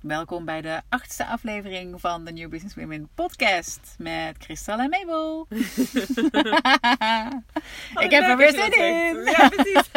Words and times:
Welkom 0.00 0.44
bij 0.44 0.60
de 0.60 0.80
achtste 0.88 1.26
aflevering 1.26 2.00
van 2.00 2.24
de 2.24 2.32
New 2.32 2.50
Business 2.50 2.74
Women 2.74 3.08
podcast 3.14 3.94
met 3.98 4.36
Christel 4.38 4.78
en 4.78 4.90
Mabel. 4.90 5.46
Ik 8.04 8.10
heb 8.10 8.22
er 8.22 8.36
weer 8.36 8.52
zin 8.52 8.72
in. 8.72 9.24
Ja, 9.24 9.48
precies. 9.48 9.90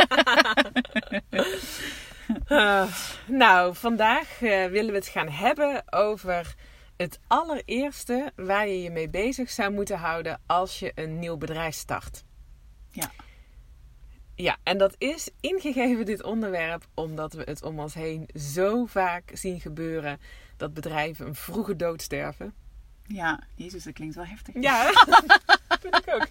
Uh, 2.47 2.85
nou, 3.43 3.75
vandaag 3.75 4.41
uh, 4.41 4.65
willen 4.65 4.91
we 4.91 4.97
het 4.97 5.07
gaan 5.07 5.29
hebben 5.29 5.83
over 5.89 6.55
het 6.97 7.19
allereerste 7.27 8.31
waar 8.35 8.67
je 8.67 8.81
je 8.81 8.89
mee 8.89 9.09
bezig 9.09 9.49
zou 9.49 9.71
moeten 9.71 9.97
houden 9.97 10.41
als 10.45 10.79
je 10.79 10.91
een 10.95 11.19
nieuw 11.19 11.37
bedrijf 11.37 11.75
start. 11.75 12.23
Ja. 12.89 13.11
Ja, 14.35 14.57
en 14.63 14.77
dat 14.77 14.95
is 14.97 15.29
ingegeven 15.39 16.05
dit 16.05 16.23
onderwerp 16.23 16.85
omdat 16.93 17.33
we 17.33 17.41
het 17.45 17.63
om 17.63 17.79
ons 17.79 17.93
heen 17.93 18.29
zo 18.55 18.85
vaak 18.85 19.31
zien 19.33 19.59
gebeuren 19.59 20.19
dat 20.57 20.73
bedrijven 20.73 21.27
een 21.27 21.35
vroege 21.35 21.75
dood 21.75 22.01
sterven. 22.01 22.53
Ja, 23.07 23.39
jezus, 23.55 23.83
dat 23.83 23.93
klinkt 23.93 24.15
wel 24.15 24.25
heftig. 24.25 24.53
Ja, 24.59 24.91
vind 25.81 25.95
ik 25.95 26.13
ook. 26.13 26.27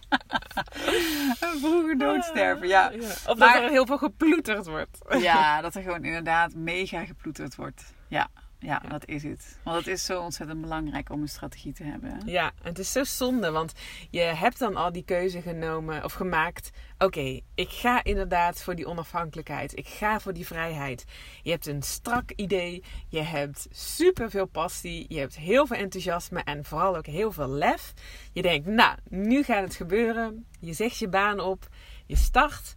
Een 1.41 1.59
vroege 1.61 1.97
dood 1.99 2.25
sterven, 2.25 2.69
ja. 2.69 2.91
ja. 2.91 2.99
Of 3.09 3.39
Maar- 3.39 3.53
dat 3.55 3.63
er 3.63 3.71
heel 3.71 3.87
veel 3.87 3.99
geploeterd 3.99 4.67
wordt. 4.67 4.99
Ja, 5.19 5.61
dat 5.63 5.75
er 5.75 5.83
gewoon 5.83 6.05
inderdaad 6.05 6.55
mega 6.55 7.05
geploeterd 7.05 7.55
wordt. 7.55 7.93
Ja, 8.09 8.29
ja, 8.63 8.83
dat 8.89 9.07
is 9.07 9.23
het. 9.23 9.59
Want 9.63 9.77
het 9.77 9.87
is 9.87 10.05
zo 10.05 10.21
ontzettend 10.21 10.61
belangrijk 10.61 11.11
om 11.11 11.23
een 11.23 11.29
strategie 11.29 11.73
te 11.73 11.85
hebben. 11.85 12.21
Ja, 12.25 12.53
het 12.63 12.79
is 12.79 12.93
zo 12.93 13.05
zonde, 13.05 13.51
want 13.51 13.73
je 14.11 14.21
hebt 14.21 14.59
dan 14.59 14.77
al 14.77 14.93
die 14.93 15.05
keuze 15.05 15.43
genomen 15.43 16.05
of 16.05 16.13
gemaakt. 16.13 16.71
Oké, 16.99 17.41
ik 17.55 17.69
ga 17.69 18.05
inderdaad 18.05 18.63
voor 18.63 18.75
die 18.75 18.87
onafhankelijkheid. 18.87 19.77
Ik 19.79 19.89
ga 19.89 20.21
voor 20.21 20.33
die 20.33 20.47
vrijheid. 20.47 21.05
Je 21.43 21.51
hebt 21.51 21.67
een 21.67 21.83
strak 21.83 22.31
idee. 22.31 22.83
Je 23.09 23.21
hebt 23.21 23.67
super 23.71 24.31
veel 24.31 24.47
passie. 24.47 25.07
Je 25.09 25.19
hebt 25.19 25.37
heel 25.37 25.67
veel 25.67 25.77
enthousiasme 25.77 26.43
en 26.43 26.65
vooral 26.65 26.97
ook 26.97 27.07
heel 27.07 27.33
veel 27.33 27.49
lef. 27.49 27.93
Je 28.33 28.43
denkt, 28.43 28.67
nou, 28.67 28.99
nu 29.09 29.43
gaat 29.43 29.63
het 29.63 29.75
gebeuren. 29.75 30.47
Je 30.61 30.73
zegt 30.73 30.99
je 30.99 31.09
baan 31.09 31.41
op. 31.41 31.69
Je 32.07 32.17
start. 32.17 32.75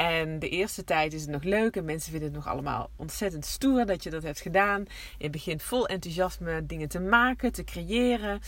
En 0.00 0.38
de 0.38 0.48
eerste 0.48 0.84
tijd 0.84 1.12
is 1.12 1.20
het 1.20 1.30
nog 1.30 1.42
leuk 1.42 1.76
en 1.76 1.84
mensen 1.84 2.10
vinden 2.10 2.28
het 2.28 2.38
nog 2.38 2.48
allemaal 2.48 2.90
ontzettend 2.96 3.46
stoer 3.46 3.86
dat 3.86 4.02
je 4.02 4.10
dat 4.10 4.22
hebt 4.22 4.40
gedaan. 4.40 4.84
Je 5.18 5.30
begint 5.30 5.62
vol 5.62 5.86
enthousiasme 5.86 6.66
dingen 6.66 6.88
te 6.88 7.00
maken, 7.00 7.52
te 7.52 7.64
creëren. 7.64 8.40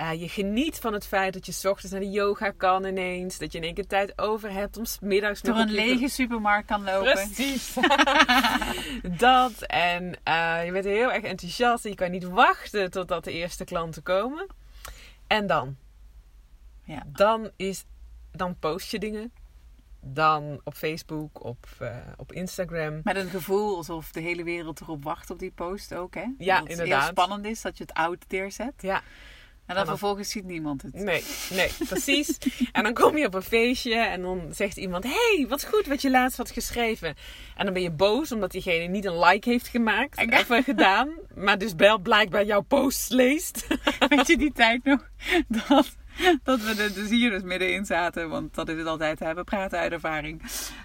Uh, 0.00 0.12
je 0.20 0.28
geniet 0.28 0.78
van 0.78 0.92
het 0.92 1.06
feit 1.06 1.32
dat 1.32 1.46
je 1.46 1.52
's 1.52 1.64
ochtends 1.64 1.92
naar 1.92 2.00
de 2.00 2.10
yoga 2.10 2.50
kan 2.50 2.84
ineens. 2.84 3.38
Dat 3.38 3.52
je 3.52 3.58
in 3.58 3.64
één 3.64 3.74
keer 3.74 3.86
tijd 3.86 4.18
over 4.18 4.52
hebt 4.52 4.76
om 4.76 4.84
's 4.84 4.98
middags 5.00 5.40
Door 5.40 5.54
nog 5.54 5.66
een 5.66 5.72
lege 5.72 6.08
supermarkt 6.08 6.66
kan 6.66 6.84
lopen. 6.84 7.12
Precies. 7.12 7.74
dat. 9.26 9.62
En 9.62 10.14
eh, 10.22 10.64
je 10.64 10.72
bent 10.72 10.84
heel 10.84 11.12
erg 11.12 11.24
enthousiast. 11.24 11.84
En 11.84 11.90
je 11.90 11.96
kan 11.96 12.10
niet 12.10 12.24
wachten 12.24 12.90
totdat 12.90 13.24
de 13.24 13.32
eerste 13.32 13.64
klanten 13.64 14.02
komen. 14.02 14.46
En 15.26 15.46
dan? 15.46 15.76
Ja. 16.82 17.02
Dan, 17.06 17.50
is, 17.56 17.84
dan 18.32 18.58
post 18.58 18.90
je 18.90 18.98
dingen. 18.98 19.32
Dan 20.00 20.60
op 20.64 20.74
Facebook, 20.74 21.44
op, 21.44 21.66
eh, 21.78 21.96
op 22.16 22.32
Instagram. 22.32 23.00
Met 23.04 23.16
een 23.16 23.28
gevoel 23.28 23.76
alsof 23.76 24.10
de 24.12 24.20
hele 24.20 24.42
wereld 24.44 24.80
erop 24.80 25.04
wacht 25.04 25.30
op 25.30 25.38
die 25.38 25.50
post 25.50 25.94
ook, 25.94 26.14
hè? 26.14 26.24
Ja, 26.38 26.58
dat 26.58 26.62
het 26.62 26.70
inderdaad. 26.78 27.00
heel 27.02 27.10
spannend 27.10 27.46
is 27.46 27.60
dat 27.62 27.78
je 27.78 27.84
het 27.84 27.92
out 27.92 28.24
neerzet. 28.28 28.72
Ja, 28.78 28.94
En 28.96 29.02
dan 29.74 29.76
En 29.76 29.86
dan- 29.90 29.98
vervolgens 29.98 30.30
ziet 30.30 30.44
niemand 30.44 30.82
het. 30.82 30.94
nee, 30.94 31.24
nee, 31.50 31.70
precies. 31.88 32.38
en 32.72 32.82
dan 32.82 32.92
kom 32.94 33.16
je 33.16 33.26
op 33.26 33.34
een 33.34 33.42
feestje 33.42 33.94
en 33.94 34.22
dan 34.22 34.48
zegt 34.50 34.76
iemand: 34.76 35.04
hey, 35.04 35.46
wat 35.48 35.64
goed 35.64 35.86
wat 35.86 36.02
je 36.02 36.10
laatst 36.10 36.36
had 36.36 36.50
geschreven. 36.50 37.14
En 37.56 37.64
dan 37.64 37.74
ben 37.74 37.82
je 37.82 37.90
boos 37.90 38.32
omdat 38.32 38.50
diegene 38.50 38.86
niet 38.86 39.04
een 39.04 39.18
like 39.18 39.48
heeft 39.50 39.68
gemaakt 39.68 40.46
of 40.48 40.64
gedaan. 40.64 41.10
Maar 41.34 41.58
dus 41.58 41.72
wel 41.76 41.98
blijkbaar 41.98 42.44
jouw 42.44 42.60
posts 42.60 43.08
leest. 43.08 43.66
Weet 44.08 44.26
je 44.26 44.36
die 44.36 44.52
tijd 44.52 44.84
nog? 44.84 45.08
Dat, 45.68 45.96
dat 46.44 46.60
we 46.60 46.82
er 46.82 46.94
dus 46.94 47.08
hier 47.10 47.30
dus 47.30 47.42
middenin 47.42 47.84
zaten. 47.84 48.28
Want 48.28 48.54
dat 48.54 48.68
is 48.68 48.78
het 48.78 48.86
altijd, 48.86 49.18
hè? 49.18 49.34
we 49.34 49.44
praten 49.44 49.78
uit 49.78 49.92
ervaring. 49.92 50.42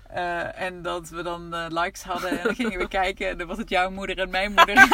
Eh, 0.09 0.61
en 0.61 0.81
dat 0.81 1.09
we 1.09 1.23
dan 1.23 1.53
eh, 1.53 1.65
likes 1.69 2.03
hadden. 2.03 2.29
En 2.29 2.39
dan 2.43 2.55
gingen 2.55 2.79
we 2.79 2.87
kijken. 3.01 3.29
En 3.29 3.37
dan 3.37 3.47
was 3.47 3.57
het 3.57 3.69
jouw 3.69 3.89
moeder 3.89 4.19
en 4.19 4.29
mijn 4.29 4.53
moeder. 4.53 4.75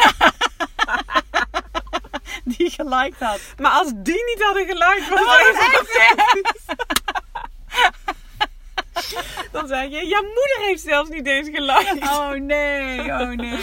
Die 2.44 2.70
geliked 2.70 3.18
had. 3.18 3.40
Maar 3.58 3.70
als 3.70 3.92
die 3.94 4.24
niet 4.24 4.42
hadden 4.42 4.66
geliked, 4.66 5.08
was 5.08 5.20
was 5.20 5.38
het 5.46 5.78
het 5.78 5.88
echt 6.08 6.72
Dan 9.52 9.68
zei 9.68 9.90
je, 9.90 10.06
jouw 10.06 10.22
moeder 10.22 10.56
heeft 10.58 10.82
zelfs 10.82 11.10
niet 11.10 11.26
eens 11.26 11.48
geliked. 11.48 12.02
Oh 12.02 12.30
nee, 12.30 12.98
oh 12.98 13.28
nee. 13.28 13.58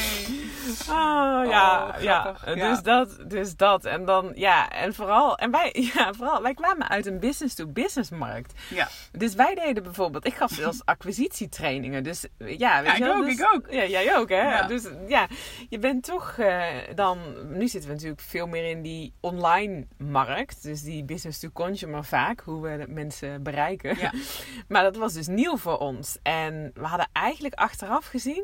Oh, 0.82 1.42
ja, 1.50 1.94
Oh, 1.96 2.02
ja. 2.02 2.36
ja. 2.46 2.70
Dus, 2.70 2.82
dat, 2.82 3.18
dus 3.28 3.56
dat. 3.56 3.86
En 3.86 4.06
dan, 4.06 4.32
ja, 4.36 4.70
en 4.70 4.94
vooral, 4.94 5.38
en 5.38 5.52
wij, 5.52 5.70
ja, 5.94 6.14
vooral, 6.14 6.42
wij 6.42 6.54
kwamen 6.54 6.90
uit 6.90 7.06
een 7.06 7.20
business-to-business 7.20 8.10
markt. 8.10 8.54
Ja, 8.70 8.88
Dus 9.12 9.34
wij 9.34 9.56
deden 9.56 9.84
bijvoorbeeld, 9.84 10.26
ik 10.26 10.34
gaf 10.36 10.52
zelfs 10.52 10.82
acquisitietrainingen. 10.96 12.04
Dus 12.04 12.26
ja, 12.38 12.46
weet 12.48 12.58
Ja, 12.58 12.96
je 12.98 13.04
ik 13.04 13.10
ook, 13.18 13.26
dus- 13.26 13.40
ik 13.40 13.50
ook. 13.54 13.72
Ja, 13.72 13.86
jij 13.86 14.18
ook, 14.18 14.30
hè? 14.30 14.42
Ja. 14.42 14.68
Dus 14.68 14.88
ja, 15.08 15.28
je 15.70 15.80
bent 15.80 16.04
toch 16.04 16.36
eh, 16.38 16.66
dan, 16.96 17.18
nu 17.50 17.68
zitten 17.68 17.90
we 17.90 17.96
natuurlijk 17.96 18.22
veel 18.22 18.48
meer 18.48 18.70
in 18.70 18.82
die 18.82 19.14
online 19.20 19.88
markt. 19.98 20.64
Dus 20.64 20.82
die 20.82 21.04
business 21.04 21.40
to 21.40 21.50
consumer 21.54 22.04
vaak, 22.06 22.40
hoe 22.40 22.62
we 22.62 22.86
mensen 22.88 23.44
bereiken. 23.44 23.98
Ja. 24.00 24.12
Maar 24.68 24.84
dat 24.84 24.96
was 24.96 25.14
dus 25.14 25.28
nieuw 25.28 25.58
voor 25.58 25.78
ons. 25.78 26.18
En 26.24 26.72
we 26.74 26.86
hadden 26.86 27.08
eigenlijk 27.14 27.56
achteraf 27.56 28.06
gezien, 28.06 28.44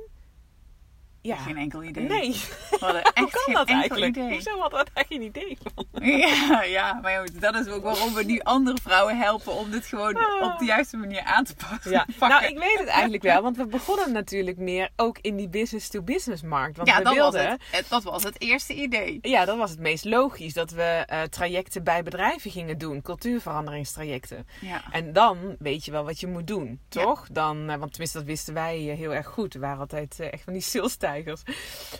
ja, 1.24 1.36
geen 1.36 1.58
enkel 1.58 1.84
idee. 1.84 2.08
nee. 2.08 2.32
We 2.70 2.78
hadden 2.80 3.02
Hoe 3.14 3.30
kan 3.30 3.42
geen 3.46 3.54
dat 3.54 3.68
enkel 3.68 3.82
eigenlijk? 3.82 4.16
idee. 4.16 4.30
Hoezo 4.30 4.60
hadden 4.60 4.80
we 4.80 4.86
daar 4.94 5.06
geen 5.08 5.22
idee 5.22 5.58
van? 5.64 5.86
Ja, 6.04 6.64
ja, 6.64 7.00
maar 7.02 7.20
goed, 7.20 7.42
dat 7.42 7.56
is 7.56 7.68
ook 7.68 7.84
waarom 7.84 8.14
we 8.14 8.24
nu 8.24 8.40
andere 8.40 8.78
vrouwen 8.82 9.18
helpen 9.18 9.54
om 9.54 9.72
dit 9.72 9.86
gewoon 9.86 10.18
op 10.42 10.60
de 10.60 10.66
juiste 10.66 10.98
manier 10.98 11.22
aan 11.22 11.44
te 11.44 11.56
pakken. 11.70 11.92
Ja, 11.92 12.08
nou 12.20 12.46
ik 12.46 12.58
weet 12.60 12.80
het 12.80 12.88
eigenlijk 12.88 13.24
wel, 13.24 13.42
want 13.42 13.58
we 13.58 13.66
begonnen 13.66 14.12
natuurlijk 14.12 14.58
meer 14.58 14.90
ook 14.96 15.18
in 15.22 15.36
die 15.36 15.50
business-to-business 15.50 16.42
markt. 16.42 16.78
Want 16.78 16.90
ja, 16.90 16.98
we 16.98 17.04
dat, 17.04 17.14
wilden, 17.14 17.50
was 17.50 17.58
het. 17.72 17.90
Dat 17.90 18.04
was 18.04 18.24
het 18.24 18.42
eerste 18.42 18.74
idee. 18.74 19.20
Ja, 19.22 19.46
dat 19.46 19.58
was 19.58 19.70
het 19.70 19.80
meest 19.80 20.06
logisch. 20.06 20.54
Dat 20.54 20.72
we 20.72 21.04
eh, 21.08 21.22
trajecten 21.22 21.84
bij 21.84 22.04
bedrijven 22.04 22.52
gingen 22.52 22.78
doen. 22.78 23.02
Cultuurveranderingstrajecten. 23.02 24.48
Ja. 24.62 24.84
En 24.92 25.14
dan 25.14 25.56
weet 25.60 25.86
je 25.86 25.92
wel 25.92 26.04
wat 26.04 26.20
je 26.20 26.28
moet 26.28 26.48
doen, 26.48 26.80
toch? 26.90 27.28
Dan, 27.32 27.70
eh, 27.70 27.78
want 27.78 27.92
tenminste, 27.92 28.18
dat 28.18 28.28
wisten 28.28 28.54
wij 28.54 28.90
eh, 28.90 28.98
heel 28.98 29.14
erg 29.14 29.28
goed. 29.28 29.54
We 29.54 29.60
waren 29.60 29.80
altijd 29.80 30.20
echt 30.20 30.44
van 30.44 30.54
die 30.54 30.62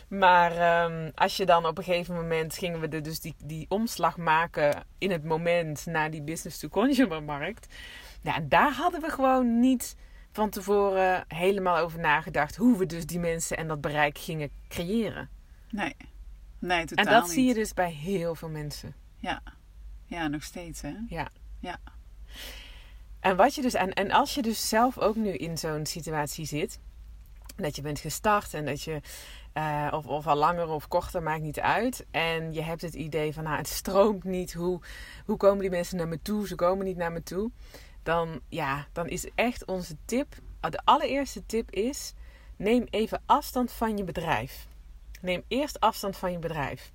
Maar 0.08 0.52
ehm, 0.52 1.10
als 1.14 1.36
je 1.36 1.46
dan 1.46 1.66
op 1.66 1.78
een 1.78 1.84
gegeven 1.84 2.14
moment... 2.14 2.56
gingen 2.56 2.80
we 2.80 2.88
de, 2.88 3.00
dus 3.00 3.20
die, 3.20 3.34
die 3.44 3.66
omslag 3.68 4.16
maken 4.16 4.84
in 4.98 5.10
het 5.10 5.24
moment... 5.24 5.86
naar 5.86 6.10
die 6.10 6.22
business-to-consumer 6.22 7.22
markt. 7.22 7.74
Ja, 8.22 8.34
en 8.36 8.48
daar 8.48 8.72
hadden 8.72 9.00
we 9.00 9.10
gewoon 9.10 9.60
niet 9.60 9.96
van 10.32 10.50
tevoren 10.50 11.24
helemaal 11.28 11.76
over 11.78 12.00
nagedacht... 12.00 12.56
hoe 12.56 12.78
we 12.78 12.86
dus 12.86 13.06
die 13.06 13.18
mensen 13.18 13.56
en 13.56 13.68
dat 13.68 13.80
bereik 13.80 14.18
gingen 14.18 14.50
creëren. 14.68 15.28
Nee. 15.70 15.96
Nee, 16.58 16.84
totaal 16.84 17.04
En 17.04 17.12
dat 17.12 17.22
niet. 17.22 17.32
zie 17.32 17.44
je 17.44 17.54
dus 17.54 17.74
bij 17.74 17.90
heel 17.90 18.34
veel 18.34 18.48
mensen. 18.48 18.94
Ja. 19.18 19.42
Ja, 20.06 20.28
nog 20.28 20.42
steeds, 20.42 20.80
hè? 20.80 20.94
Ja. 21.08 21.28
Ja. 21.58 21.78
En, 23.20 23.36
wat 23.36 23.54
je 23.54 23.62
dus, 23.62 23.74
en, 23.74 23.92
en 23.92 24.10
als 24.10 24.34
je 24.34 24.42
dus 24.42 24.68
zelf 24.68 24.98
ook 24.98 25.16
nu 25.16 25.32
in 25.32 25.58
zo'n 25.58 25.86
situatie 25.86 26.46
zit, 26.46 26.78
dat 27.56 27.76
je 27.76 27.82
bent 27.82 27.98
gestart 27.98 28.54
en 28.54 28.64
dat 28.64 28.82
je, 28.82 29.00
eh, 29.52 29.88
of, 29.90 30.06
of 30.06 30.26
al 30.26 30.36
langer 30.36 30.68
of 30.68 30.88
korter, 30.88 31.22
maakt 31.22 31.42
niet 31.42 31.60
uit. 31.60 32.06
En 32.10 32.52
je 32.52 32.62
hebt 32.62 32.82
het 32.82 32.94
idee 32.94 33.32
van, 33.32 33.44
nou, 33.44 33.56
het 33.56 33.68
stroomt 33.68 34.24
niet. 34.24 34.52
Hoe, 34.52 34.80
hoe 35.24 35.36
komen 35.36 35.60
die 35.60 35.70
mensen 35.70 35.96
naar 35.96 36.08
me 36.08 36.22
toe? 36.22 36.46
Ze 36.46 36.54
komen 36.54 36.84
niet 36.84 36.96
naar 36.96 37.12
me 37.12 37.22
toe. 37.22 37.50
Dan, 38.02 38.40
ja, 38.48 38.86
dan 38.92 39.08
is 39.08 39.28
echt 39.34 39.64
onze 39.64 39.96
tip, 40.04 40.34
de 40.60 40.80
allereerste 40.84 41.46
tip 41.46 41.70
is, 41.70 42.14
neem 42.56 42.86
even 42.90 43.22
afstand 43.26 43.72
van 43.72 43.96
je 43.96 44.04
bedrijf. 44.04 44.66
Neem 45.20 45.42
eerst 45.48 45.80
afstand 45.80 46.16
van 46.16 46.32
je 46.32 46.38
bedrijf. 46.38 46.92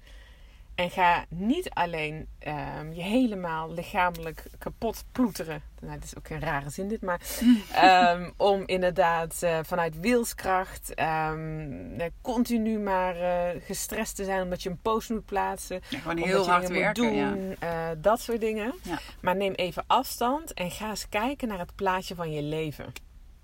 En 0.79 0.89
ga 0.89 1.25
niet 1.29 1.69
alleen 1.69 2.27
ehm, 2.39 2.91
je 2.91 3.01
helemaal 3.01 3.73
lichamelijk 3.73 4.43
kapot 4.57 5.03
ploeteren. 5.11 5.61
Nou, 5.79 5.93
dat 5.93 6.03
is 6.03 6.17
ook 6.17 6.29
een 6.29 6.39
rare 6.39 6.69
zin 6.69 6.87
dit, 6.87 7.01
maar 7.01 7.21
ehm, 7.73 8.29
om 8.37 8.63
inderdaad 8.65 9.43
eh, 9.43 9.59
vanuit 9.63 9.99
wilskracht 9.99 10.93
ehm, 10.93 11.99
eh, 11.99 12.05
continu 12.21 12.79
maar 12.79 13.15
eh, 13.15 13.61
gestrest 13.61 14.15
te 14.15 14.23
zijn 14.23 14.41
omdat 14.41 14.63
je 14.63 14.69
een 14.69 14.81
post 14.81 15.09
moet 15.09 15.25
plaatsen. 15.25 15.81
Ja, 15.89 15.99
gewoon 15.99 16.17
heel 16.17 16.43
je 16.43 16.49
hard 16.49 16.67
dingen 16.67 16.81
werken. 16.81 17.05
moet 17.05 17.15
ja. 17.15 17.29
doen, 17.29 17.55
eh, 17.59 17.87
dat 17.97 18.19
soort 18.19 18.39
dingen. 18.39 18.73
Ja. 18.83 18.99
Maar 19.21 19.35
neem 19.35 19.53
even 19.53 19.83
afstand 19.87 20.53
en 20.53 20.71
ga 20.71 20.89
eens 20.89 21.09
kijken 21.09 21.47
naar 21.47 21.59
het 21.59 21.75
plaatje 21.75 22.15
van 22.15 22.31
je 22.31 22.41
leven. 22.41 22.93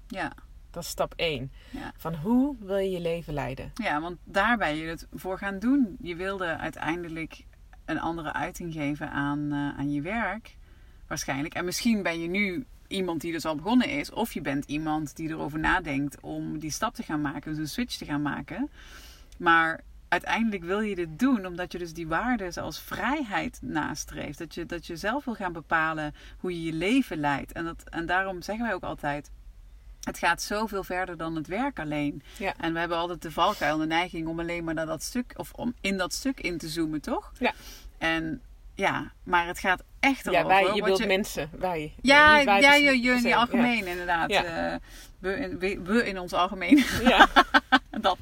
Ja. 0.07 0.31
Dat 0.75 0.83
is 0.83 0.89
stap 0.89 1.13
1. 1.15 1.51
Ja. 1.69 1.93
Van 1.97 2.15
hoe 2.15 2.55
wil 2.59 2.77
je 2.77 2.89
je 2.89 2.99
leven 2.99 3.33
leiden? 3.33 3.71
ja, 3.73 4.01
want 4.01 4.17
daar 4.23 4.57
ben 4.57 4.75
je 4.75 4.87
het 4.87 5.07
voor 5.13 5.37
gaan 5.37 5.59
doen. 5.59 5.97
Je 6.01 6.15
wilde 6.15 6.57
uiteindelijk 6.57 7.45
een 7.85 7.99
andere 7.99 8.33
uiting 8.33 8.73
geven 8.73 9.11
aan, 9.11 9.51
eh, 9.51 9.77
aan 9.77 9.91
je 9.91 10.01
werk. 10.01 10.55
Waarschijnlijk. 11.07 11.53
En 11.53 11.65
misschien 11.65 12.03
ben 12.03 12.19
je 12.19 12.27
nu 12.27 12.65
iemand 12.87 13.21
die 13.21 13.31
dus 13.31 13.45
al 13.45 13.55
begonnen 13.55 13.89
is. 13.89 14.11
Of 14.11 14.33
je 14.33 14.41
bent 14.41 14.65
iemand 14.65 15.15
die 15.15 15.29
erover 15.29 15.59
nadenkt 15.59 16.19
om 16.19 16.59
die 16.59 16.71
stap 16.71 16.93
te 16.93 17.03
gaan 17.03 17.21
maken. 17.21 17.51
Dus 17.51 17.59
een 17.59 17.67
switch 17.67 17.97
te 17.97 18.05
gaan 18.05 18.21
maken. 18.21 18.69
Maar 19.37 19.81
uiteindelijk 20.07 20.63
wil 20.63 20.79
je 20.79 20.95
dit 20.95 21.19
doen 21.19 21.45
omdat 21.45 21.71
je 21.71 21.77
dus 21.77 21.93
die 21.93 22.07
waarden 22.07 22.53
zoals 22.53 22.79
vrijheid 22.79 23.59
nastreeft. 23.61 24.37
Dat 24.37 24.55
je, 24.55 24.65
dat 24.65 24.85
je 24.85 24.95
zelf 24.95 25.25
wil 25.25 25.35
gaan 25.35 25.53
bepalen 25.53 26.13
hoe 26.37 26.51
je 26.51 26.63
je 26.63 26.73
leven 26.73 27.17
leidt. 27.17 27.51
En, 27.51 27.63
dat, 27.63 27.83
en 27.89 28.05
daarom 28.05 28.41
zeggen 28.41 28.65
wij 28.65 28.73
ook 28.73 28.83
altijd. 28.83 29.31
Het 30.05 30.17
gaat 30.17 30.41
zoveel 30.41 30.83
verder 30.83 31.17
dan 31.17 31.35
het 31.35 31.47
werk 31.47 31.79
alleen. 31.79 32.23
Ja. 32.37 32.53
En 32.57 32.73
we 32.73 32.79
hebben 32.79 32.97
altijd 32.97 33.21
de 33.21 33.31
valkuil, 33.31 33.77
de 33.77 33.85
neiging 33.85 34.27
om 34.27 34.39
alleen 34.39 34.63
maar 34.63 34.73
naar 34.73 34.85
dat 34.85 35.03
stuk 35.03 35.33
of 35.35 35.51
om 35.53 35.73
in 35.81 35.97
dat 35.97 36.13
stuk 36.13 36.39
in 36.39 36.57
te 36.57 36.67
zoomen, 36.67 37.01
toch? 37.01 37.31
Ja. 37.39 37.53
En 37.97 38.41
ja, 38.73 39.11
maar 39.23 39.47
het 39.47 39.59
gaat 39.59 39.83
echt 39.99 40.27
erover. 40.27 40.41
Ja, 40.41 40.47
wij, 40.47 40.61
je 40.61 40.69
wat 40.69 40.79
bedoelt 40.81 41.07
mensen. 41.07 41.49
Wij. 41.57 41.93
Ja, 42.01 42.37
ja 42.39 42.73
je, 42.73 43.01
je 43.01 43.11
in 43.11 43.21
je 43.21 43.35
algemeen 43.35 43.87
inderdaad. 43.87 44.29
Ja. 44.29 44.43
Eh, 44.43 44.79
we, 45.19 45.35
in, 45.35 45.59
we, 45.59 45.79
we 45.83 46.05
in 46.05 46.19
ons 46.19 46.33
algemeen. 46.33 46.83
Ja. 47.03 47.27
dat. 48.01 48.17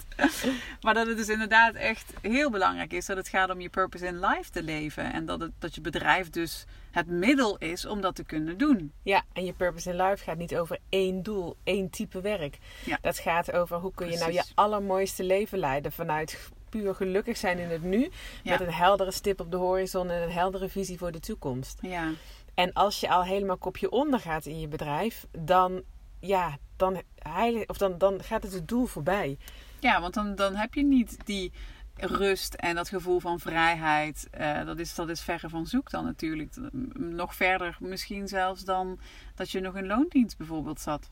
Maar 0.82 0.94
dat 0.94 1.08
het 1.08 1.18
dus 1.18 1.30
inderdaad 1.30 1.76
echt 1.76 2.14
heel 2.22 2.50
belangrijk 2.50 2.94
is 2.94 3.06
dat 3.06 3.18
het 3.18 3.28
gaat 3.28 3.50
om 3.50 3.62
je 3.62 3.70
purpose 3.70 4.06
in 4.06 4.20
life 4.20 4.52
te 4.52 4.64
leven. 4.64 5.14
En 5.14 5.26
dat, 5.26 5.40
het, 5.40 5.52
dat 5.60 5.76
je 5.76 5.82
bedrijf 5.82 6.30
dus 6.30 6.66
het 6.92 7.08
middel 7.08 7.58
is 7.58 7.86
om 7.86 8.02
dat 8.02 8.16
te 8.16 8.24
kunnen 8.24 8.58
doen. 8.58 8.92
ja, 9.04 9.24
en 9.34 9.46
je 9.46 9.54
purpose 9.54 9.90
in 9.90 9.96
life 9.96 10.24
gaat 10.24 10.38
niet 10.38 10.56
over 10.56 10.80
één 10.90 11.24
doel, 11.24 11.56
één 11.64 11.90
type 11.90 12.22
werk. 12.22 12.58
Ja. 12.86 12.98
Dat 13.02 13.20
gaat 13.20 13.52
over 13.52 13.78
hoe 13.78 13.94
kun 13.94 14.12
je 14.12 14.18
nou 14.18 14.32
je 14.32 14.44
allermooiste 14.54 15.24
leven 15.24 15.60
leiden 15.60 15.92
vanuit 15.92 16.52
puur 16.70 16.96
gelukkig 16.96 17.38
zijn 17.38 17.60
in 17.60 17.70
het 17.70 17.84
nu. 17.84 18.10
Ja. 18.44 18.52
Met 18.52 18.68
een 18.68 18.74
heldere 18.74 19.12
stip 19.12 19.40
op 19.40 19.52
de 19.52 19.58
horizon 19.58 20.10
en 20.10 20.22
een 20.22 20.32
heldere 20.32 20.70
visie 20.70 20.98
voor 20.98 21.12
de 21.12 21.20
toekomst. 21.20 21.78
Ja, 21.82 22.12
En 22.54 22.74
als 22.74 23.00
je 23.00 23.10
al 23.10 23.24
helemaal 23.24 23.58
kopje 23.58 23.90
onder 23.90 24.20
gaat 24.20 24.46
in 24.46 24.60
je 24.60 24.68
bedrijf, 24.68 25.26
dan, 25.32 25.84
ja, 26.26 26.58
dan, 26.76 27.02
heilig, 27.16 27.68
of 27.68 27.78
dan, 27.78 27.98
dan 27.98 28.24
gaat 28.24 28.44
het 28.44 28.54
het 28.54 28.68
doel 28.68 28.86
voorbij. 28.86 29.38
ja 29.80 30.02
want 30.02 30.14
dan, 30.14 30.36
dan 30.36 30.56
heb 30.56 30.74
je 30.74 30.84
niet 30.84 31.18
die 31.26 31.52
rust 31.96 32.54
en 32.54 32.76
dat 32.76 32.90
gevoel 32.90 33.20
van 33.20 33.40
vrijheid. 33.40 34.28
Eh, 34.32 34.66
dat, 34.66 34.80
is, 34.80 34.96
dat 34.96 35.10
is 35.10 35.22
verre 35.22 35.50
van 35.50 35.66
zoek 35.66 35.90
dan 35.90 36.06
natuurlijk. 36.06 36.56
Nog 36.94 37.36
verder 37.36 37.78
misschien 37.80 38.28
zelfs 38.28 38.64
dan 38.64 39.00
dat 39.36 39.52
je 39.52 39.60
nog 39.60 39.76
in 39.76 39.88
loondienst 39.88 40.38
bijvoorbeeld 40.38 40.80
zat. 40.80 41.12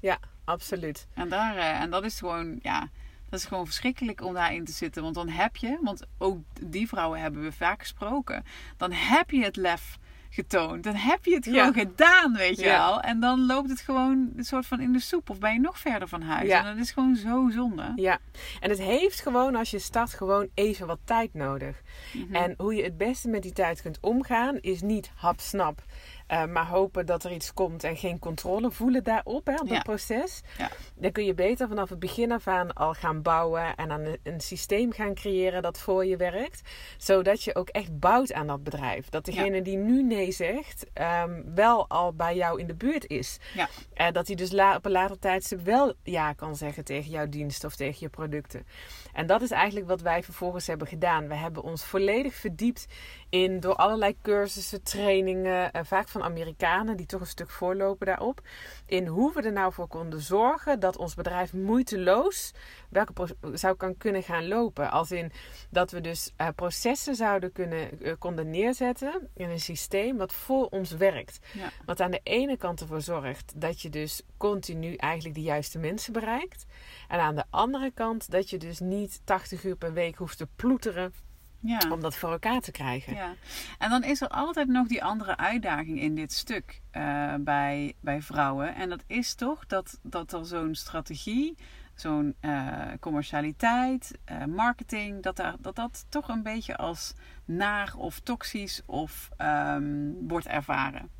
Ja, 0.00 0.18
absoluut. 0.44 1.06
En, 1.14 1.28
daar, 1.28 1.56
eh, 1.56 1.80
en 1.80 1.90
dat 1.90 2.04
is 2.04 2.18
gewoon, 2.18 2.58
ja, 2.62 2.88
dat 3.28 3.40
is 3.40 3.46
gewoon 3.46 3.66
verschrikkelijk 3.66 4.24
om 4.24 4.34
daarin 4.34 4.64
te 4.64 4.72
zitten. 4.72 5.02
Want 5.02 5.14
dan 5.14 5.28
heb 5.28 5.56
je, 5.56 5.78
want 5.82 6.06
ook 6.18 6.38
die 6.60 6.88
vrouwen 6.88 7.20
hebben 7.20 7.42
we 7.42 7.52
vaak 7.52 7.80
gesproken. 7.80 8.44
Dan 8.76 8.92
heb 8.92 9.30
je 9.30 9.44
het 9.44 9.56
lef 9.56 9.98
getoond. 10.30 10.84
Dan 10.84 10.94
heb 10.94 11.24
je 11.24 11.34
het 11.34 11.44
gewoon 11.44 11.58
Ja. 11.64 11.72
gedaan, 11.72 12.34
weet 12.36 12.58
je 12.58 12.64
Ja. 12.64 12.86
wel. 12.86 13.00
En 13.00 13.20
dan 13.20 13.46
loopt 13.46 13.68
het 13.70 13.80
gewoon 13.80 14.30
een 14.36 14.44
soort 14.44 14.66
van 14.66 14.80
in 14.80 14.92
de 14.92 15.00
soep. 15.00 15.30
Of 15.30 15.38
ben 15.38 15.52
je 15.52 15.60
nog 15.60 15.78
verder 15.78 16.08
van 16.08 16.22
huis. 16.22 16.48
Ja. 16.48 16.58
En 16.58 16.64
dat 16.76 16.84
is 16.84 16.90
gewoon 16.90 17.16
zo 17.16 17.48
zonde. 17.52 17.92
Ja, 17.96 18.18
en 18.60 18.70
het 18.70 18.78
heeft 18.78 19.20
gewoon 19.20 19.54
als 19.56 19.70
je 19.70 19.78
start 19.78 20.14
gewoon 20.14 20.48
even 20.54 20.86
wat 20.86 20.98
tijd 21.04 21.34
nodig. 21.34 21.82
Mhm. 22.12 22.34
En 22.34 22.54
hoe 22.56 22.74
je 22.74 22.82
het 22.82 22.96
beste 22.96 23.28
met 23.28 23.42
die 23.42 23.52
tijd 23.52 23.82
kunt 23.82 23.98
omgaan 24.00 24.58
is 24.60 24.80
niet 24.82 25.10
hapsnap. 25.14 25.82
Eh, 26.30 26.44
maar 26.44 26.66
hopen 26.66 27.06
dat 27.06 27.24
er 27.24 27.32
iets 27.32 27.52
komt 27.54 27.84
en 27.84 27.96
geen 27.96 28.18
controle 28.18 28.70
voelen 28.70 29.04
daarop, 29.04 29.46
hè, 29.46 29.54
op 29.54 29.66
Ja. 29.66 29.74
dat 29.74 29.82
proces. 29.82 30.40
Ja. 30.58 30.70
Dan 30.94 31.12
kun 31.12 31.24
je 31.24 31.34
beter 31.34 31.68
vanaf 31.68 31.88
het 31.88 31.98
begin 31.98 32.32
af 32.32 32.46
aan 32.46 32.72
al 32.72 32.94
gaan 32.94 33.22
bouwen 33.22 33.76
en 33.76 33.90
aan 33.90 34.00
een, 34.00 34.18
een 34.22 34.40
systeem 34.40 34.92
gaan 34.92 35.14
creëren 35.14 35.62
dat 35.62 35.78
voor 35.78 36.06
je 36.06 36.16
werkt. 36.16 36.60
Zodat 36.98 37.42
je 37.42 37.54
ook 37.54 37.68
echt 37.68 37.98
bouwt 37.98 38.32
aan 38.32 38.46
dat 38.46 38.62
bedrijf. 38.64 39.08
Dat 39.08 39.24
degene 39.24 39.62
die 39.62 39.76
nu 39.76 40.02
nee 40.02 40.32
zegt, 40.32 40.86
ehm, 40.92 41.42
wel 41.54 41.88
al 41.88 42.12
bij 42.14 42.36
jou 42.36 42.60
in 42.60 42.66
de 42.66 42.74
buurt 42.74 43.06
is. 43.06 43.38
Ja. 43.54 43.68
En 43.94 44.12
dat 44.12 44.26
hij 44.26 44.36
dus 44.36 44.50
la- 44.52 44.76
op 44.76 44.84
een 44.84 44.90
later 44.90 45.18
tijdstip 45.18 45.60
wel 45.64 45.94
ja 46.02 46.32
kan 46.32 46.56
zeggen 46.56 46.84
tegen 46.84 47.10
jouw 47.10 47.28
dienst 47.28 47.64
of 47.64 47.76
tegen 47.76 47.96
je 48.00 48.08
producten. 48.08 48.66
En 49.12 49.26
dat 49.26 49.42
is 49.42 49.50
eigenlijk 49.50 49.86
wat 49.88 50.00
wij 50.00 50.22
vervolgens 50.22 50.66
hebben 50.66 50.86
gedaan. 50.86 51.28
We 51.28 51.34
hebben 51.34 51.62
ons 51.62 51.84
volledig 51.84 52.34
verdiept 52.34 52.86
in 53.30 53.60
door 53.60 53.74
allerlei 53.74 54.16
cursussen, 54.22 54.82
trainingen, 54.82 55.70
vaak 55.86 56.08
van 56.08 56.22
Amerikanen 56.22 56.96
die 56.96 57.06
toch 57.06 57.20
een 57.20 57.26
stuk 57.26 57.50
voorlopen 57.50 58.06
daarop. 58.06 58.40
In 58.86 59.06
hoe 59.06 59.32
we 59.32 59.42
er 59.42 59.52
nou 59.52 59.72
voor 59.72 59.88
konden 59.88 60.20
zorgen 60.20 60.80
dat 60.80 60.96
ons 60.96 61.14
bedrijf 61.14 61.52
moeiteloos 61.52 62.52
welke 62.88 63.12
zou 63.52 63.76
kan 63.76 63.96
kunnen 63.96 64.22
gaan 64.22 64.48
lopen. 64.48 64.90
Als 64.90 65.10
in 65.10 65.32
dat 65.70 65.90
we 65.90 66.00
dus 66.00 66.32
eh, 66.36 66.48
processen 66.54 67.14
zouden 67.14 67.52
kunnen 67.52 68.02
eh, 68.02 68.12
konden 68.18 68.50
neerzetten 68.50 69.28
in 69.34 69.48
een 69.48 69.60
systeem 69.60 70.16
wat 70.16 70.32
voor 70.32 70.66
ons 70.66 70.90
werkt. 70.90 71.38
Ja. 71.52 71.70
Wat 71.84 72.00
aan 72.00 72.10
de 72.10 72.20
ene 72.22 72.56
kant 72.56 72.80
ervoor 72.80 73.00
zorgt 73.00 73.52
dat 73.60 73.80
je 73.80 73.90
dus 73.90 74.22
continu 74.36 74.94
eigenlijk 74.94 75.34
de 75.34 75.42
juiste 75.42 75.78
mensen 75.78 76.12
bereikt. 76.12 76.66
En 77.08 77.18
aan 77.18 77.34
de 77.34 77.44
andere 77.50 77.90
kant 77.94 78.30
dat 78.30 78.50
je 78.50 78.58
dus 78.58 78.80
niet 78.80 79.20
80 79.24 79.64
uur 79.64 79.76
per 79.76 79.92
week 79.92 80.16
hoeft 80.16 80.38
te 80.38 80.48
ploeteren 80.56 81.12
Ja. 81.60 81.78
om 81.90 82.00
dat 82.00 82.16
voor 82.16 82.30
elkaar 82.30 82.60
te 82.60 82.70
krijgen. 82.70 83.14
Ja, 83.14 83.34
en 83.78 83.90
dan 83.90 84.04
is 84.04 84.20
er 84.20 84.28
altijd 84.28 84.68
nog 84.68 84.86
die 84.86 85.04
andere 85.04 85.36
uitdaging 85.36 86.00
in 86.00 86.14
dit 86.14 86.32
stuk 86.32 86.80
eh, 86.90 87.34
bij, 87.40 87.94
bij 88.00 88.22
vrouwen. 88.22 88.74
En 88.74 88.88
dat 88.88 89.02
is 89.06 89.34
toch 89.34 89.66
dat, 89.66 89.98
dat 90.02 90.32
er 90.32 90.46
zo'n 90.46 90.74
strategie, 90.74 91.56
zo'n 91.94 92.34
eh, 92.40 92.70
commercialiteit, 93.00 94.18
eh, 94.24 94.44
marketing, 94.44 95.22
dat, 95.22 95.36
daar, 95.36 95.54
dat 95.58 95.76
dat 95.76 96.06
toch 96.08 96.28
een 96.28 96.42
beetje 96.42 96.76
als 96.76 97.14
naar 97.44 97.94
of 97.96 98.20
toxisch 98.20 98.82
of 98.86 99.28
ehm, 99.36 100.10
wordt 100.20 100.46
ervaren. 100.46 101.10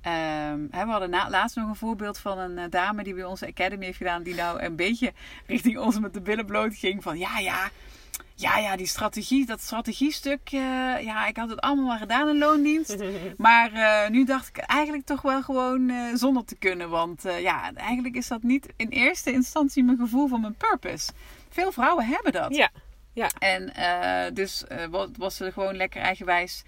Ehm, 0.00 0.66
we 0.70 0.76
hadden 0.90 1.10
na- 1.10 1.30
laatst 1.30 1.56
nog 1.56 1.68
een 1.68 1.76
voorbeeld 1.76 2.18
van 2.18 2.38
een 2.38 2.70
dame 2.70 3.02
die 3.04 3.14
bij 3.14 3.24
onze 3.24 3.46
academy 3.46 3.84
heeft 3.84 3.98
gedaan, 3.98 4.22
die 4.22 4.34
nou 4.34 4.62
een 4.62 4.76
beetje 4.76 5.12
richting 5.46 5.78
ons 5.78 5.98
met 5.98 6.14
de 6.14 6.20
billen 6.20 6.46
bloot 6.46 6.74
ging 6.74 7.02
van 7.02 7.18
ja, 7.18 7.38
ja, 7.38 7.68
ja, 8.40 8.58
ja, 8.58 8.76
die 8.76 8.86
strategie, 8.86 9.46
dat 9.46 9.60
strategiestuk, 9.60 10.40
eh, 10.44 10.60
ja, 11.00 11.26
ik 11.26 11.36
had 11.36 11.48
het 11.50 11.60
allemaal 11.60 11.84
maar 11.86 11.98
gedaan 11.98 12.28
in 12.28 12.38
loondienst. 12.38 12.96
Maar 13.36 13.72
eh, 13.72 14.10
nu 14.10 14.24
dacht 14.24 14.48
ik 14.48 14.56
eigenlijk 14.56 15.06
toch 15.06 15.22
wel 15.22 15.42
gewoon 15.42 15.88
eh, 15.90 15.96
zonder 16.14 16.44
te 16.44 16.56
kunnen. 16.56 16.90
Want 16.90 17.22
ja, 17.22 17.70
eigenlijk 17.74 18.14
is 18.16 18.28
dat 18.28 18.42
niet 18.42 18.66
in 18.76 18.88
eerste 18.88 19.32
instantie 19.32 19.84
mijn 19.84 19.98
gevoel 19.98 20.28
van 20.28 20.40
mijn 20.40 20.54
purpose. 20.54 21.10
Veel 21.48 21.72
vrouwen 21.72 22.06
hebben 22.06 22.32
dat. 22.32 22.54
Ja, 22.56 22.70
ja. 23.12 23.28
En 23.38 23.72
dus 24.34 24.66
eh, 24.66 24.84
wa- 24.90 25.08
was 25.16 25.36
ze 25.36 25.52
gewoon 25.52 25.76
lekker 25.76 26.00
eigenwijs. 26.00 26.62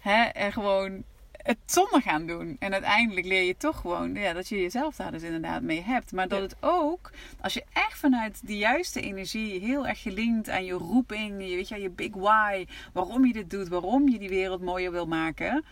Hè, 0.00 0.22
en 0.24 0.52
gewoon 0.52 1.02
het 1.46 1.58
zonder 1.66 2.02
gaan 2.02 2.26
doen. 2.26 2.56
En 2.58 2.72
uiteindelijk 2.72 3.26
leer 3.26 3.42
je 3.42 3.56
toch 3.56 3.80
gewoon 3.80 4.14
ja, 4.14 4.32
dat 4.32 4.48
je 4.48 4.60
jezelf 4.60 4.96
daar 4.96 5.12
dus 5.12 5.22
inderdaad 5.22 5.62
mee 5.62 5.82
hebt. 5.82 6.12
Maar 6.12 6.28
dat 6.28 6.38
Ja. 6.38 6.44
het 6.44 6.56
ook, 6.60 7.10
als 7.40 7.54
je 7.54 7.64
echt 7.72 7.98
vanuit 7.98 8.40
die 8.46 8.58
juiste 8.58 9.00
energie 9.00 9.60
heel 9.60 9.86
erg 9.86 10.02
gelinkt 10.02 10.48
aan 10.48 10.64
je 10.64 10.72
roeping, 10.72 11.48
je, 11.48 11.54
weet 11.56 11.68
je, 11.68 11.80
je 11.80 11.90
big 11.90 12.14
why, 12.14 12.66
waarom 12.92 13.26
je 13.26 13.32
dit 13.32 13.50
doet, 13.50 13.68
waarom 13.68 14.08
je 14.08 14.18
die 14.18 14.28
wereld 14.28 14.60
mooier 14.62 14.90
wil 14.92 15.06
maken. 15.06 15.64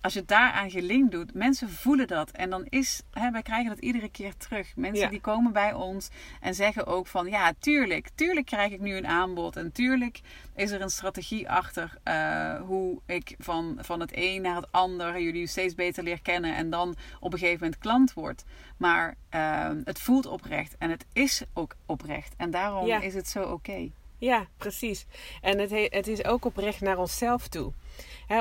Als 0.00 0.12
je 0.12 0.18
het 0.18 0.28
daaraan 0.28 0.70
gelinkt 0.70 1.10
doet, 1.12 1.34
mensen 1.34 1.70
voelen 1.70 2.06
dat. 2.06 2.30
En 2.30 2.50
dan 2.50 2.64
is, 2.68 3.02
hè, 3.10 3.30
wij 3.30 3.42
krijgen 3.42 3.68
dat 3.68 3.78
iedere 3.78 4.08
keer 4.10 4.36
terug. 4.36 4.76
Mensen 4.76 5.04
Ja. 5.04 5.08
die 5.10 5.20
komen 5.20 5.52
bij 5.52 5.72
ons 5.72 6.08
en 6.40 6.54
zeggen 6.54 6.86
ook 6.86 7.06
van, 7.06 7.26
ja, 7.26 7.52
tuurlijk, 7.58 8.08
tuurlijk 8.14 8.46
krijg 8.46 8.72
ik 8.72 8.80
nu 8.80 8.96
een 8.96 9.06
aanbod. 9.06 9.56
En 9.56 9.72
tuurlijk 9.72 10.20
is 10.54 10.70
er 10.70 10.80
een 10.80 10.90
strategie 10.90 11.50
achter 11.50 11.98
eh, 12.02 12.60
hoe 12.60 13.00
ik 13.06 13.34
van, 13.38 13.78
van 13.80 14.00
het 14.00 14.10
een 14.14 14.42
naar 14.42 14.56
het 14.56 14.72
ander 14.72 15.20
jullie 15.20 15.46
steeds 15.46 15.74
beter 15.74 16.02
leer 16.02 16.22
kennen. 16.22 16.56
En 16.56 16.70
dan 16.70 16.96
op 17.20 17.32
een 17.32 17.38
gegeven 17.38 17.60
moment 17.62 17.80
klant 17.80 18.12
wordt. 18.12 18.44
Maar 18.76 19.14
eh, 19.28 19.70
het 19.84 20.00
voelt 20.00 20.26
oprecht 20.26 20.76
en 20.78 20.90
het 20.90 21.06
is 21.12 21.42
ook 21.54 21.74
oprecht. 21.86 22.34
En 22.36 22.50
daarom 22.50 22.86
Ja. 22.86 23.00
is 23.00 23.14
het 23.14 23.28
zo 23.28 23.42
oké. 23.42 23.90
Ja, 24.18 24.46
precies. 24.56 25.06
En 25.40 25.58
het, 25.58 25.70
he- 25.70 25.86
het 25.90 26.06
is 26.06 26.24
ook 26.24 26.44
oprecht 26.44 26.80
naar 26.80 26.98
onszelf 26.98 27.48
toe. 27.48 27.72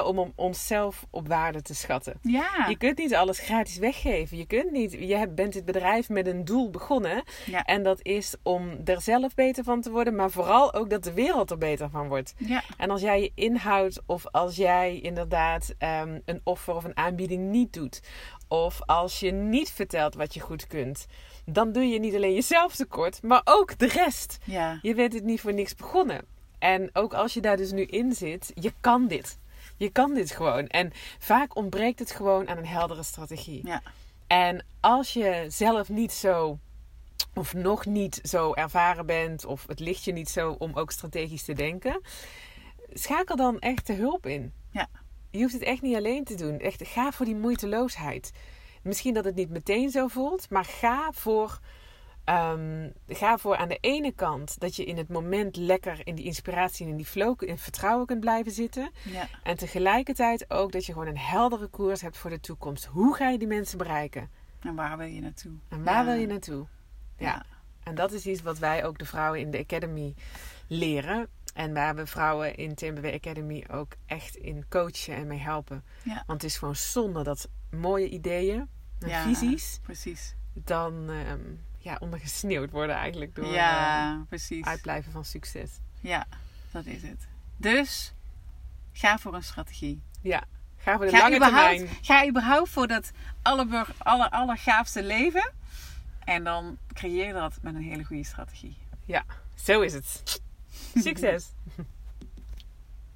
Om 0.06 0.20
om 0.20 0.32
onszelf 0.36 1.06
op 1.10 1.28
waarde 1.28 1.62
te 1.62 1.76
schatten. 1.76 2.20
Ja. 2.22 2.66
Je 2.70 2.78
kunt 2.78 2.98
niet 2.98 3.16
alles 3.16 3.40
gratis 3.40 3.78
weggeven. 3.78 4.38
Je, 4.38 4.46
kunt 4.46 4.72
niet, 4.72 4.92
je 4.92 5.28
bent 5.30 5.54
dit 5.54 5.66
bedrijf 5.66 6.10
met 6.10 6.28
een 6.28 6.46
doel 6.46 6.70
begonnen. 6.70 7.24
Ja. 7.46 7.64
En 7.64 7.84
dat 7.84 8.00
is 8.02 8.36
om 8.44 8.78
er 8.86 9.02
zelf 9.02 9.34
beter 9.36 9.64
van 9.64 9.82
te 9.82 9.92
worden. 9.92 10.16
Maar 10.16 10.32
vooral 10.32 10.74
ook 10.74 10.90
dat 10.90 11.04
de 11.04 11.14
wereld 11.14 11.52
er 11.52 11.58
beter 11.58 11.90
van 11.90 12.08
wordt. 12.08 12.34
ja. 12.38 12.64
En 12.78 12.90
als 12.90 13.02
jij 13.02 13.22
je 13.22 13.32
inhoudt 13.36 14.02
of 14.06 14.26
als 14.32 14.56
jij 14.56 15.00
inderdaad 15.00 15.74
ehm, 15.78 16.20
een 16.26 16.42
offer 16.44 16.76
of 16.76 16.84
een 16.84 16.98
aanbieding 16.98 17.50
niet 17.50 17.74
doet. 17.74 18.02
Of 18.48 18.82
als 18.86 19.20
je 19.20 19.32
niet 19.32 19.72
vertelt 19.72 20.16
wat 20.16 20.34
je 20.34 20.40
goed 20.40 20.68
kunt. 20.68 21.06
Dan 21.46 21.72
doe 21.72 21.84
je 21.84 22.00
niet 22.00 22.16
alleen 22.16 22.34
jezelf 22.34 22.76
tekort, 22.76 23.22
maar 23.24 23.42
ook 23.44 23.78
de 23.78 23.88
rest. 23.88 24.38
Ja. 24.44 24.80
Je 24.82 24.96
bent 24.96 25.14
het 25.14 25.24
niet 25.24 25.42
voor 25.42 25.54
niks 25.54 25.76
begonnen. 25.76 26.26
En 26.60 26.90
ook 26.94 27.14
als 27.14 27.34
je 27.34 27.42
daar 27.42 27.58
dus 27.58 27.72
nu 27.72 27.84
in 27.84 28.14
zit, 28.14 28.52
je 28.56 28.74
kan 28.82 29.08
dit. 29.08 29.38
Je 29.78 29.90
kan 29.90 30.14
dit 30.14 30.32
gewoon. 30.32 30.68
En 30.68 30.92
vaak 31.20 31.56
ontbreekt 31.56 32.00
het 32.00 32.12
gewoon 32.12 32.48
aan 32.48 32.58
een 32.58 32.66
heldere 32.66 33.04
strategie. 33.04 33.68
Ja. 33.68 33.82
En 34.28 34.66
als 34.80 35.14
je 35.14 35.46
zelf 35.48 35.90
niet 35.90 36.12
zo, 36.12 36.60
of 37.34 37.54
nog 37.54 37.86
niet 37.86 38.20
zo 38.24 38.54
ervaren 38.54 39.06
bent, 39.06 39.46
of 39.46 39.68
het 39.68 39.80
ligt 39.80 40.04
je 40.04 40.12
niet 40.12 40.30
zo 40.30 40.56
om 40.60 40.72
ook 40.74 40.92
strategisch 40.92 41.44
te 41.44 41.54
denken, 41.54 42.02
schakel 42.94 43.36
dan 43.36 43.60
echt 43.60 43.88
de 43.88 43.94
hulp 43.94 44.26
in. 44.26 44.54
Je 45.38 45.44
hoeft 45.44 45.54
het 45.54 45.64
echt 45.64 45.82
niet 45.82 45.96
alleen 45.96 46.24
te 46.24 46.36
doen. 46.36 46.60
Echt, 46.60 46.88
ga 46.88 47.12
voor 47.12 47.26
die 47.26 47.36
moeiteloosheid. 47.36 48.32
Misschien 48.84 49.14
dat 49.14 49.26
het 49.26 49.36
niet 49.36 49.50
meteen 49.50 49.90
zo 49.90 50.08
voelt, 50.08 50.50
maar 50.50 50.66
ga 50.66 51.12
voor 51.12 51.60
Ehm, 52.24 52.90
ga 53.08 53.38
voor 53.38 53.58
aan 53.58 53.68
de 53.68 53.78
ene 53.82 54.12
kant 54.12 54.60
dat 54.60 54.76
je 54.76 54.86
in 54.86 54.98
het 54.98 55.10
moment 55.10 55.56
lekker 55.56 56.00
in 56.04 56.16
die 56.16 56.26
inspiratie 56.26 56.86
en 56.86 56.92
in 56.92 56.98
die 56.98 57.06
flow 57.06 57.44
in 57.44 57.58
vertrouwen 57.58 58.06
kunt 58.06 58.20
blijven 58.20 58.52
zitten. 58.52 58.90
Ja. 59.04 59.28
En 59.44 59.58
tegelijkertijd 59.58 60.52
ook 60.52 60.72
dat 60.72 60.86
je 60.86 60.92
gewoon 60.94 61.08
een 61.08 61.18
heldere 61.18 61.68
koers 61.68 62.02
hebt 62.02 62.18
voor 62.18 62.30
de 62.30 62.40
toekomst. 62.40 62.86
Hoe 62.86 63.16
ga 63.16 63.30
je 63.30 63.38
die 63.38 63.48
mensen 63.48 63.78
bereiken? 63.78 64.30
En 64.60 64.76
waar 64.76 64.98
wil 64.98 65.08
je 65.08 65.22
naartoe? 65.22 65.52
En 65.70 65.84
waar 65.84 66.06
Ja. 66.06 66.12
wil 66.12 66.20
je 66.22 66.28
naartoe? 66.28 66.66
Ja. 67.18 67.46
En 67.84 67.96
dat 67.96 68.12
is 68.12 68.26
iets 68.26 68.42
wat 68.42 68.58
wij 68.60 68.86
ook 68.86 68.98
de 68.98 69.06
vrouwen 69.06 69.40
in 69.40 69.52
de 69.52 69.60
Academy 69.60 70.14
leren. 70.68 71.28
En 71.58 71.74
waar 71.74 71.96
we 71.96 72.06
vrouwen 72.08 72.56
in 72.56 72.76
TMBW 72.76 73.06
Academy 73.06 73.66
ook 73.72 73.94
echt 74.06 74.36
in 74.36 74.66
coachen 74.70 75.16
en 75.16 75.28
mee 75.28 75.40
helpen. 75.40 75.84
Ja. 76.04 76.24
Want 76.28 76.42
het 76.42 76.52
is 76.52 76.58
gewoon 76.58 76.76
zonde 76.76 77.24
dat 77.24 77.48
mooie 77.72 78.10
ideeën 78.10 78.68
en 79.00 79.08
Ja, 79.10 79.24
visies 79.24 79.80
Precies. 79.84 80.36
dan 80.54 81.10
ehm, 81.10 81.40
ja, 81.78 81.98
ondergesneeuwd 82.00 82.72
worden 82.72 82.96
eigenlijk 82.96 83.36
door 83.36 83.46
ja, 83.46 84.14
eh, 84.14 84.20
precies. 84.28 84.66
uitblijven 84.66 85.12
van 85.12 85.26
succes. 85.26 85.70
Ja, 86.00 86.26
dat 86.72 86.86
is 86.86 87.02
het. 87.02 87.28
Dus 87.58 88.14
ga 88.92 89.18
voor 89.18 89.34
een 89.34 89.44
strategie. 89.44 90.02
Ja, 90.22 90.44
ga 90.78 90.96
voor 90.98 91.06
de 91.06 91.12
Ga 91.12 91.18
lange 91.18 91.40
termijn. 91.40 91.88
ga 92.02 92.28
überhaupt 92.28 92.70
voor 92.70 92.88
dat 92.88 93.12
aller, 93.42 93.88
aller, 93.98 94.30
allergaafste 94.30 95.04
leven. 95.04 95.52
En 96.24 96.44
dan 96.44 96.78
creëer 96.94 97.34
dat 97.34 97.58
met 97.62 97.76
een 97.76 97.82
hele 97.82 98.04
goede 98.04 98.24
strategie. 98.26 98.78
Ja, 99.06 99.24
zo 99.56 99.82
is 99.82 99.94
het. 99.94 100.42
Succes! 101.02 101.52